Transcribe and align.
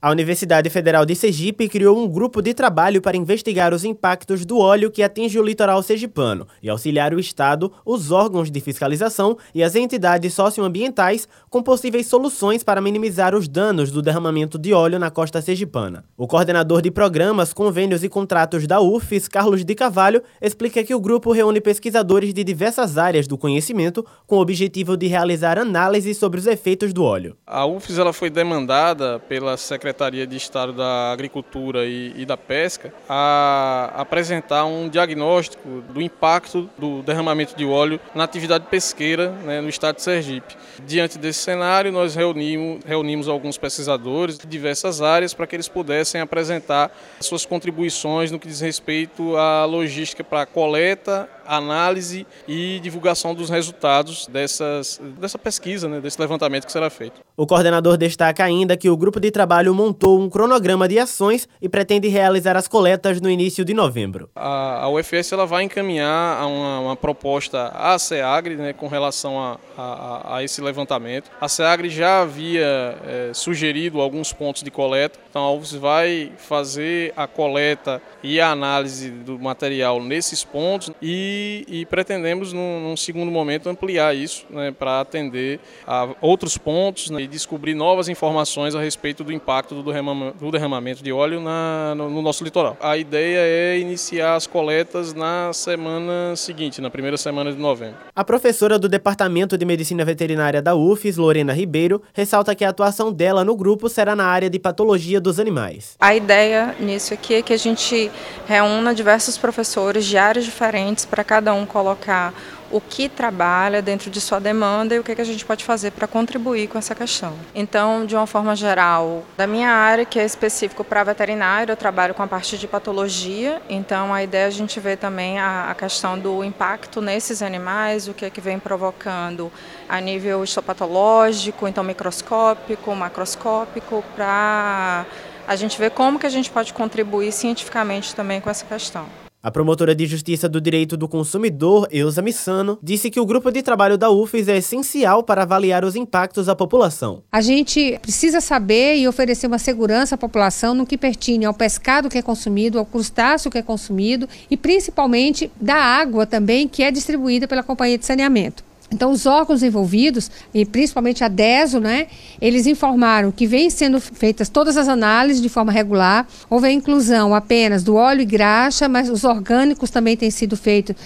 A 0.00 0.12
Universidade 0.12 0.70
Federal 0.70 1.04
de 1.04 1.16
Sergipe 1.16 1.68
criou 1.68 1.98
um 1.98 2.06
grupo 2.06 2.40
de 2.40 2.54
trabalho 2.54 3.02
para 3.02 3.16
investigar 3.16 3.74
os 3.74 3.82
impactos 3.82 4.46
do 4.46 4.56
óleo 4.56 4.92
que 4.92 5.02
atinge 5.02 5.36
o 5.40 5.42
litoral 5.42 5.82
sergipano 5.82 6.46
e 6.62 6.70
auxiliar 6.70 7.12
o 7.12 7.18
Estado, 7.18 7.72
os 7.84 8.12
órgãos 8.12 8.48
de 8.48 8.60
fiscalização 8.60 9.36
e 9.52 9.60
as 9.60 9.74
entidades 9.74 10.32
socioambientais 10.34 11.26
com 11.50 11.60
possíveis 11.60 12.06
soluções 12.06 12.62
para 12.62 12.80
minimizar 12.80 13.34
os 13.34 13.48
danos 13.48 13.90
do 13.90 14.00
derramamento 14.00 14.56
de 14.56 14.72
óleo 14.72 15.00
na 15.00 15.10
costa 15.10 15.42
sergipana. 15.42 16.04
O 16.16 16.28
coordenador 16.28 16.80
de 16.80 16.92
programas, 16.92 17.52
convênios 17.52 18.04
e 18.04 18.08
contratos 18.08 18.68
da 18.68 18.80
UFES, 18.80 19.26
Carlos 19.26 19.64
de 19.64 19.74
Carvalho, 19.74 20.22
explica 20.40 20.84
que 20.84 20.94
o 20.94 21.00
grupo 21.00 21.32
reúne 21.32 21.60
pesquisadores 21.60 22.32
de 22.32 22.44
diversas 22.44 22.98
áreas 22.98 23.26
do 23.26 23.36
conhecimento 23.36 24.06
com 24.28 24.36
o 24.36 24.40
objetivo 24.40 24.96
de 24.96 25.08
realizar 25.08 25.58
análises 25.58 26.18
sobre 26.18 26.38
os 26.38 26.46
efeitos 26.46 26.92
do 26.92 27.02
óleo. 27.02 27.36
A 27.44 27.66
UFES 27.66 27.98
ela 27.98 28.12
foi 28.12 28.30
demandada 28.30 29.18
pela 29.18 29.56
Secretaria 29.56 29.87
Secretaria 29.88 30.26
de 30.26 30.36
Estado 30.36 30.74
da 30.74 31.12
Agricultura 31.12 31.86
e, 31.86 32.12
e 32.14 32.26
da 32.26 32.36
Pesca 32.36 32.92
a 33.08 33.90
apresentar 33.96 34.66
um 34.66 34.86
diagnóstico 34.86 35.82
do 35.88 36.02
impacto 36.02 36.68
do 36.76 37.02
derramamento 37.02 37.56
de 37.56 37.64
óleo 37.64 37.98
na 38.14 38.24
atividade 38.24 38.66
pesqueira 38.66 39.30
né, 39.30 39.62
no 39.62 39.68
estado 39.68 39.96
de 39.96 40.02
Sergipe. 40.02 40.54
Diante 40.86 41.16
desse 41.16 41.40
cenário, 41.40 41.90
nós 41.90 42.14
reunimos, 42.14 42.84
reunimos 42.84 43.28
alguns 43.28 43.56
pesquisadores 43.56 44.36
de 44.38 44.46
diversas 44.46 45.00
áreas 45.00 45.32
para 45.32 45.46
que 45.46 45.56
eles 45.56 45.68
pudessem 45.68 46.20
apresentar 46.20 46.90
suas 47.18 47.46
contribuições 47.46 48.30
no 48.30 48.38
que 48.38 48.46
diz 48.46 48.60
respeito 48.60 49.36
à 49.36 49.64
logística 49.64 50.22
para 50.22 50.44
coleta, 50.44 51.28
análise 51.48 52.26
e 52.46 52.78
divulgação 52.80 53.34
dos 53.34 53.48
resultados 53.48 54.26
dessas, 54.26 55.00
dessa 55.18 55.38
pesquisa, 55.38 55.88
né, 55.88 56.00
desse 56.00 56.20
levantamento 56.20 56.66
que 56.66 56.72
será 56.72 56.90
feito. 56.90 57.20
O 57.36 57.46
coordenador 57.46 57.96
destaca 57.96 58.44
ainda 58.44 58.76
que 58.76 58.90
o 58.90 58.96
grupo 58.96 59.20
de 59.20 59.30
trabalho 59.30 59.74
montou 59.74 60.20
um 60.20 60.28
cronograma 60.28 60.88
de 60.88 60.98
ações 60.98 61.48
e 61.62 61.68
pretende 61.68 62.08
realizar 62.08 62.56
as 62.56 62.66
coletas 62.66 63.20
no 63.20 63.30
início 63.30 63.64
de 63.64 63.72
novembro. 63.72 64.28
A, 64.34 64.82
a 64.82 64.88
UFS 64.88 65.32
ela 65.32 65.46
vai 65.46 65.62
encaminhar 65.62 66.44
uma, 66.46 66.80
uma 66.80 66.96
proposta 66.96 67.68
à 67.68 67.98
SEAGRE 67.98 68.56
né, 68.56 68.72
com 68.72 68.88
relação 68.88 69.40
a, 69.40 69.58
a, 69.76 70.36
a, 70.36 70.44
esse 70.44 70.60
levantamento. 70.60 71.30
A 71.40 71.48
SEAGRE 71.48 71.88
já 71.88 72.22
havia 72.22 72.98
é, 73.06 73.30
sugerido 73.32 74.00
alguns 74.00 74.32
pontos 74.32 74.62
de 74.62 74.70
coleta, 74.70 75.18
então 75.30 75.42
a 75.42 75.52
UFS 75.52 75.72
vai 75.74 76.32
fazer 76.36 77.12
a 77.16 77.26
coleta 77.26 78.02
e 78.22 78.40
a 78.40 78.50
análise 78.50 79.10
do 79.10 79.38
material 79.38 80.02
nesses 80.02 80.42
pontos 80.42 80.90
e, 81.00 81.37
e 81.68 81.86
pretendemos, 81.86 82.52
num, 82.52 82.80
num, 82.80 82.96
segundo 82.96 83.30
momento, 83.30 83.68
ampliar 83.68 84.14
isso 84.14 84.44
né, 84.50 84.72
para 84.76 85.00
atender 85.00 85.60
a 85.86 86.08
outros 86.20 86.56
pontos 86.56 87.10
né, 87.10 87.22
e 87.22 87.26
descobrir 87.26 87.74
novas 87.74 88.08
informações 88.08 88.74
a 88.74 88.80
respeito 88.80 89.22
do 89.22 89.32
impacto 89.32 89.74
do 89.74 89.82
derramamento, 89.82 90.38
do 90.38 90.50
derramamento 90.50 91.02
de 91.02 91.12
óleo 91.12 91.40
na, 91.40 91.94
no, 91.96 92.10
no, 92.10 92.22
nosso 92.22 92.44
litoral. 92.44 92.76
A 92.80 92.96
ideia 92.96 93.38
é 93.40 93.78
iniciar 93.78 94.34
as 94.34 94.46
coletas 94.46 95.14
na 95.14 95.52
semana 95.52 96.34
seguinte, 96.36 96.80
na 96.80 96.90
primeira 96.90 97.16
semana 97.16 97.52
de 97.52 97.58
novembro. 97.58 97.96
A 98.14 98.24
professora 98.24 98.78
do 98.78 98.88
Departamento 98.88 99.56
de 99.56 99.64
Medicina 99.64 100.04
Veterinária 100.04 100.60
da 100.60 100.74
UFES, 100.74 101.16
Lorena 101.16 101.52
Ribeiro, 101.52 102.02
ressalta 102.12 102.54
que 102.54 102.64
a 102.64 102.70
atuação 102.70 103.12
dela 103.12 103.44
no 103.44 103.56
grupo 103.56 103.88
será 103.88 104.14
na 104.14 104.26
área 104.26 104.50
de 104.50 104.58
patologia 104.58 105.20
dos 105.20 105.38
animais. 105.38 105.96
A 106.00 106.14
ideia 106.14 106.74
nisso 106.80 107.14
aqui 107.14 107.34
é 107.34 107.42
que 107.42 107.52
a 107.52 107.56
gente 107.56 108.10
reúna 108.46 108.94
diversos 108.94 109.36
professores 109.38 110.04
de 110.04 110.16
áreas 110.16 110.44
diferentes 110.44 111.04
para 111.04 111.24
cada 111.28 111.52
um 111.52 111.66
colocar 111.66 112.32
o 112.70 112.80
que 112.80 113.08
trabalha 113.08 113.82
dentro 113.82 114.10
de 114.10 114.20
sua 114.20 114.38
demanda 114.38 114.94
e 114.94 114.98
o 114.98 115.04
que, 115.04 115.14
que 115.14 115.20
a 115.20 115.24
gente 115.24 115.44
pode 115.44 115.62
fazer 115.62 115.90
para 115.90 116.06
contribuir 116.06 116.68
com 116.68 116.78
essa 116.78 116.94
questão. 116.94 117.34
Então, 117.54 118.06
de 118.06 118.16
uma 118.16 118.26
forma 118.26 118.56
geral, 118.56 119.24
da 119.36 119.46
minha 119.46 119.70
área, 119.70 120.04
que 120.04 120.18
é 120.18 120.24
específico 120.24 120.82
para 120.82 121.04
veterinário, 121.04 121.72
eu 121.72 121.76
trabalho 121.76 122.14
com 122.14 122.22
a 122.22 122.26
parte 122.26 122.56
de 122.56 122.66
patologia, 122.66 123.60
então 123.68 124.12
a 124.12 124.22
ideia 124.22 124.44
é 124.44 124.46
a 124.46 124.50
gente 124.50 124.80
ver 124.80 124.96
também 124.96 125.38
a, 125.38 125.70
a 125.70 125.74
questão 125.74 126.18
do 126.18 126.42
impacto 126.42 127.00
nesses 127.00 127.42
animais, 127.42 128.08
o 128.08 128.14
que 128.14 128.24
é 128.24 128.30
que 128.30 128.40
vem 128.40 128.58
provocando 128.58 129.52
a 129.88 130.00
nível 130.00 130.42
histopatológico, 130.42 131.68
então 131.68 131.84
microscópico, 131.84 132.94
macroscópico, 132.94 134.02
para 134.14 135.04
a 135.46 135.56
gente 135.56 135.78
ver 135.78 135.90
como 135.90 136.18
que 136.18 136.26
a 136.26 136.30
gente 136.30 136.50
pode 136.50 136.72
contribuir 136.72 137.32
cientificamente 137.32 138.14
também 138.14 138.40
com 138.40 138.50
essa 138.50 138.64
questão. 138.64 139.27
A 139.40 139.52
promotora 139.52 139.94
de 139.94 140.04
Justiça 140.04 140.48
do 140.48 140.60
Direito 140.60 140.96
do 140.96 141.06
Consumidor, 141.06 141.86
Eusa 141.92 142.20
Missano, 142.20 142.76
disse 142.82 143.08
que 143.08 143.20
o 143.20 143.24
grupo 143.24 143.52
de 143.52 143.62
trabalho 143.62 143.96
da 143.96 144.10
UFES 144.10 144.48
é 144.48 144.56
essencial 144.56 145.22
para 145.22 145.42
avaliar 145.42 145.84
os 145.84 145.94
impactos 145.94 146.48
à 146.48 146.56
população. 146.56 147.22
A 147.30 147.40
gente 147.40 147.96
precisa 148.02 148.40
saber 148.40 148.96
e 148.96 149.06
oferecer 149.06 149.46
uma 149.46 149.60
segurança 149.60 150.16
à 150.16 150.18
população 150.18 150.74
no 150.74 150.84
que 150.84 150.98
pertine 150.98 151.44
ao 151.44 151.54
pescado 151.54 152.08
que 152.08 152.18
é 152.18 152.22
consumido, 152.22 152.80
ao 152.80 152.84
crustáceo 152.84 153.48
que 153.48 153.58
é 153.58 153.62
consumido 153.62 154.28
e 154.50 154.56
principalmente 154.56 155.48
da 155.60 155.76
água 155.76 156.26
também 156.26 156.66
que 156.66 156.82
é 156.82 156.90
distribuída 156.90 157.46
pela 157.46 157.62
companhia 157.62 157.96
de 157.96 158.06
saneamento. 158.06 158.67
Então, 158.90 159.10
os 159.10 159.26
órgãos 159.26 159.62
envolvidos, 159.62 160.30
e 160.52 160.64
principalmente 160.64 161.22
a 161.22 161.28
DESO, 161.28 161.78
né, 161.78 162.06
eles 162.40 162.66
informaram 162.66 163.30
que 163.30 163.46
vêm 163.46 163.68
sendo 163.68 164.00
feitas 164.00 164.48
todas 164.48 164.78
as 164.78 164.88
análises 164.88 165.42
de 165.42 165.48
forma 165.48 165.70
regular. 165.70 166.26
Houve 166.48 166.68
a 166.68 166.72
inclusão 166.72 167.34
apenas 167.34 167.82
do 167.82 167.96
óleo 167.96 168.22
e 168.22 168.24
graxa, 168.24 168.88
mas 168.88 169.10
os 169.10 169.24
orgânicos 169.24 169.90
também 169.90 170.16
têm 170.16 170.30
sido 170.30 170.56
feitos 170.56 170.96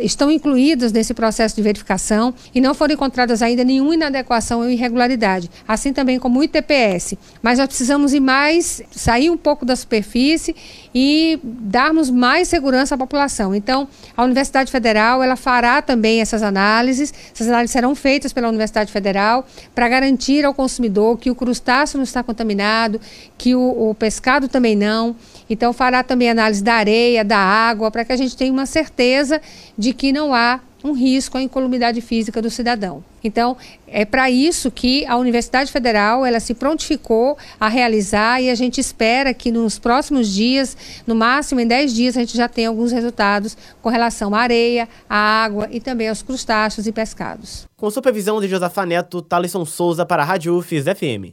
estão 0.00 0.30
incluídos 0.30 0.92
nesse 0.92 1.12
processo 1.12 1.54
de 1.54 1.62
verificação 1.62 2.34
e 2.54 2.60
não 2.60 2.74
foram 2.74 2.94
encontradas 2.94 3.42
ainda 3.42 3.64
nenhuma 3.64 3.94
inadequação 3.94 4.60
ou 4.60 4.70
irregularidade, 4.70 5.50
assim 5.66 5.92
também 5.92 6.18
como 6.18 6.40
o 6.40 6.44
ITPS. 6.44 7.14
Mas 7.42 7.58
nós 7.58 7.68
precisamos 7.68 8.14
ir 8.14 8.20
mais, 8.20 8.82
sair 8.90 9.30
um 9.30 9.36
pouco 9.36 9.64
da 9.64 9.76
superfície 9.76 10.54
e 10.94 11.38
darmos 11.42 12.10
mais 12.10 12.48
segurança 12.48 12.94
à 12.94 12.98
população. 12.98 13.54
Então, 13.54 13.88
a 14.16 14.24
Universidade 14.24 14.70
Federal 14.70 15.22
ela 15.22 15.36
fará 15.36 15.82
também 15.82 16.20
essas 16.20 16.42
análises, 16.42 17.12
essas 17.34 17.48
análises 17.48 17.72
serão 17.72 17.94
feitas 17.94 18.32
pela 18.32 18.48
Universidade 18.48 18.92
Federal 18.92 19.46
para 19.74 19.88
garantir 19.88 20.44
ao 20.44 20.54
consumidor 20.54 21.18
que 21.18 21.30
o 21.30 21.34
crustáceo 21.34 21.96
não 21.96 22.04
está 22.04 22.22
contaminado, 22.22 23.00
que 23.38 23.54
o, 23.54 23.90
o 23.90 23.94
pescado 23.94 24.48
também 24.48 24.76
não. 24.76 25.16
Então, 25.48 25.72
fará 25.72 26.02
também 26.02 26.30
análise 26.30 26.62
da 26.62 26.74
areia, 26.74 27.24
da 27.24 27.38
água, 27.38 27.90
para 27.90 28.04
que 28.04 28.12
a 28.12 28.16
gente 28.16 28.36
tenha 28.36 28.52
uma 28.52 28.66
certeza 28.66 29.40
de 29.76 29.92
que 29.92 30.12
não 30.12 30.34
há 30.34 30.60
um 30.84 30.92
risco 30.92 31.38
à 31.38 31.42
incolumidade 31.42 32.00
física 32.00 32.42
do 32.42 32.50
cidadão. 32.50 33.04
Então, 33.24 33.56
é 33.86 34.04
para 34.04 34.30
isso 34.30 34.70
que 34.70 35.06
a 35.06 35.16
Universidade 35.16 35.70
Federal 35.70 36.26
ela 36.26 36.40
se 36.40 36.54
prontificou 36.54 37.38
a 37.60 37.68
realizar 37.68 38.42
e 38.42 38.50
a 38.50 38.54
gente 38.54 38.80
espera 38.80 39.32
que 39.32 39.52
nos 39.52 39.78
próximos 39.78 40.28
dias, 40.28 40.76
no 41.06 41.14
máximo 41.14 41.60
em 41.60 41.66
10 41.66 41.94
dias, 41.94 42.16
a 42.16 42.20
gente 42.20 42.36
já 42.36 42.48
tenha 42.48 42.68
alguns 42.68 42.90
resultados 42.90 43.56
com 43.80 43.88
relação 43.88 44.34
à 44.34 44.40
areia, 44.40 44.88
à 45.08 45.44
água 45.44 45.68
e 45.70 45.80
também 45.80 46.08
aos 46.08 46.22
crustáceos 46.22 46.86
e 46.86 46.92
pescados. 46.92 47.66
Com 47.76 47.90
supervisão 47.90 48.40
de 48.40 48.48
Josafa 48.48 48.84
Neto, 48.84 49.22
Talisson 49.22 49.64
Souza 49.64 50.04
para 50.04 50.22
a 50.22 50.24
Rádio 50.24 50.56
UFIS 50.56 50.84
FM. 50.84 51.30